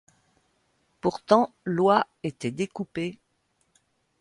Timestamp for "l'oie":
1.63-2.07